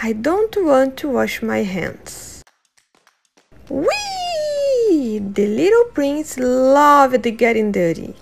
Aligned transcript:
I 0.00 0.12
don't 0.12 0.54
want 0.64 0.96
to 0.98 1.08
wash 1.08 1.42
my 1.42 1.64
hands. 1.64 2.44
Whee! 3.68 5.18
The 5.18 5.46
little 5.46 5.86
prince 5.92 6.38
loved 6.38 7.26
getting 7.36 7.72
dirty. 7.72 8.14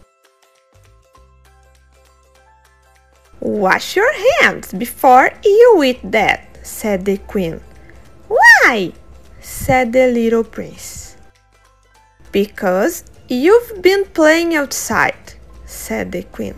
Wash 3.41 3.95
your 3.95 4.11
hands 4.41 4.73
before 4.73 5.31
you 5.45 5.83
eat 5.85 6.01
that, 6.12 6.67
said 6.67 7.04
the 7.04 7.19
queen. 7.19 7.60
Why? 8.27 8.93
said 9.40 9.93
the 9.93 10.06
little 10.06 10.45
prince. 10.45 11.19
Because 12.33 13.04
you've 13.29 13.83
been 13.83 14.06
playing 14.06 14.54
outside, 14.54 15.35
said 15.67 16.12
the 16.12 16.23
queen. 16.23 16.55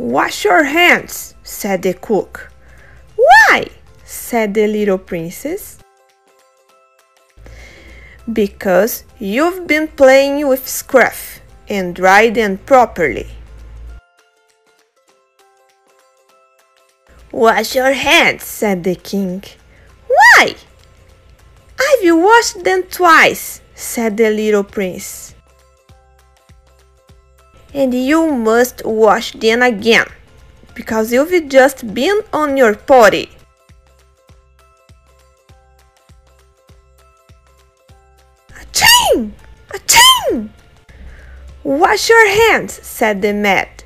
Wash 0.00 0.46
your 0.46 0.64
hands, 0.64 1.34
said 1.42 1.82
the 1.82 1.92
cook. 1.92 2.50
Why? 3.16 3.66
said 4.02 4.54
the 4.54 4.66
little 4.66 4.96
princess. 4.96 5.76
Because 8.32 9.04
you've 9.18 9.66
been 9.66 9.88
playing 9.88 10.48
with 10.48 10.66
scruff 10.66 11.40
and 11.68 11.94
dried 11.94 12.34
them 12.34 12.56
properly. 12.64 13.28
Wash 17.30 17.76
your 17.76 17.92
hands, 17.92 18.44
said 18.44 18.84
the 18.84 18.94
king. 18.94 19.44
Why? 20.08 20.56
I've 21.78 22.16
washed 22.16 22.64
them 22.64 22.84
twice, 22.84 23.60
said 23.74 24.16
the 24.16 24.30
little 24.30 24.64
prince. 24.64 25.34
And 27.72 27.94
you 27.94 28.32
must 28.32 28.84
wash 28.84 29.32
them 29.32 29.62
again, 29.62 30.06
because 30.74 31.12
you've 31.12 31.48
just 31.48 31.94
been 31.94 32.20
on 32.32 32.56
your 32.56 32.74
potty. 32.74 33.30
Aching! 38.60 39.34
Aching! 39.72 40.52
Wash 41.62 42.08
your 42.08 42.28
hands, 42.28 42.72
said 42.72 43.22
the 43.22 43.32
mat. 43.32 43.84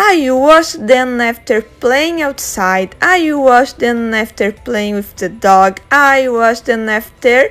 I 0.00 0.30
wash 0.30 0.72
them 0.72 1.20
after 1.20 1.60
playing 1.60 2.22
outside. 2.22 2.96
I 3.00 3.32
wash 3.34 3.74
them 3.74 4.14
after 4.14 4.50
playing 4.52 4.94
with 4.94 5.14
the 5.16 5.28
dog. 5.28 5.80
I 5.90 6.28
wash 6.28 6.60
them 6.60 6.88
after 6.88 7.50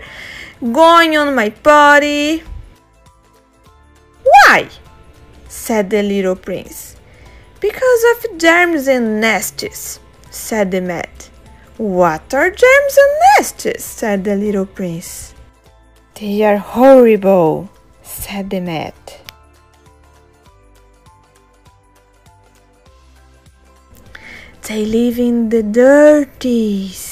going 0.59 1.15
on 1.17 1.35
my 1.35 1.49
potty. 1.49 2.43
Why? 4.47 4.69
said 5.49 5.89
the 5.89 6.01
little 6.01 6.37
prince. 6.37 6.95
Because 7.59 8.03
of 8.11 8.37
germs 8.37 8.87
and 8.87 9.19
nests, 9.19 9.99
said 10.31 10.71
the 10.71 10.79
mat. 10.79 11.29
What 11.75 12.33
are 12.33 12.49
germs 12.49 12.95
and 13.03 13.13
nests? 13.35 13.83
said 13.83 14.23
the 14.23 14.37
little 14.37 14.65
prince. 14.65 15.33
They 16.15 16.43
are 16.43 16.55
horrible, 16.57 17.69
said 18.03 18.49
the 18.49 18.61
mat. 18.61 19.19
They 24.67 24.85
live 24.85 25.19
in 25.19 25.49
the 25.49 25.63
dirties. 25.63 27.06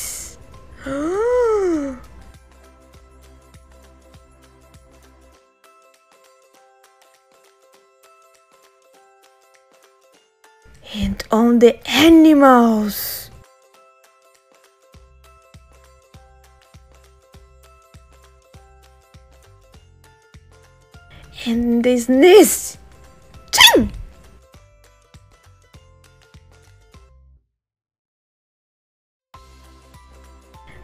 And 10.94 11.24
on 11.32 11.60
the 11.60 11.76
animals. 11.90 13.30
And 21.46 21.84
they 21.84 21.98
sneeze. 21.98 22.78
Ching! 23.52 23.92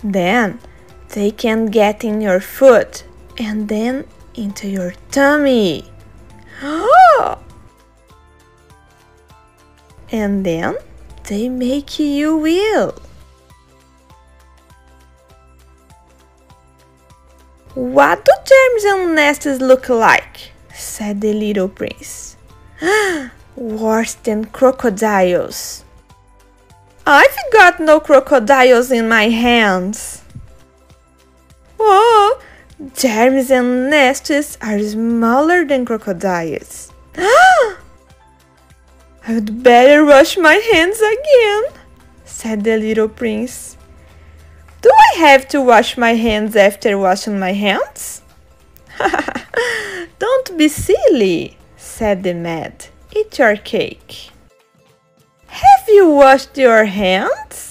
Then 0.03 0.59
they 1.13 1.31
can 1.31 1.67
get 1.67 2.03
in 2.03 2.21
your 2.21 2.39
foot 2.39 3.03
and 3.37 3.67
then 3.67 4.05
into 4.35 4.67
your 4.67 4.93
tummy. 5.11 5.85
And 10.11 10.45
then 10.45 10.75
they 11.27 11.47
make 11.47 11.99
you 11.99 12.45
ill. 12.45 13.01
What 17.73 18.25
do 18.25 18.31
germs 18.45 18.83
and 18.83 19.15
nests 19.15 19.61
look 19.61 19.87
like? 19.87 20.51
said 20.73 21.21
the 21.21 21.33
little 21.33 21.69
prince. 21.69 22.35
Worse 23.55 24.15
than 24.15 24.45
crocodiles. 24.45 25.85
I've 27.07 27.37
got 27.53 27.79
no 27.79 27.99
crocodiles 27.99 28.91
in 28.91 29.07
my 29.07 29.29
hands. 29.29 30.23
Oh, 31.79 32.41
germs 32.93 33.49
and 33.49 33.89
nests 33.89 34.57
are 34.61 34.79
smaller 34.79 35.65
than 35.65 35.85
crocodiles. 35.85 36.91
I 39.27 39.35
would 39.35 39.61
better 39.61 40.03
wash 40.03 40.37
my 40.37 40.55
hands 40.55 40.99
again, 40.99 41.63
said 42.25 42.63
the 42.63 42.77
little 42.77 43.07
prince. 43.07 43.77
Do 44.81 44.89
I 44.89 45.19
have 45.19 45.47
to 45.49 45.61
wash 45.61 45.95
my 45.95 46.15
hands 46.15 46.55
after 46.55 46.97
washing 46.97 47.39
my 47.39 47.53
hands? 47.53 48.23
Don't 50.19 50.57
be 50.57 50.67
silly, 50.67 51.57
said 51.77 52.23
the 52.23 52.33
mat. 52.33 52.89
Eat 53.15 53.37
your 53.37 53.57
cake. 53.57 54.31
Have 55.45 55.85
you 55.87 56.09
washed 56.09 56.57
your 56.57 56.85
hands? 56.85 57.70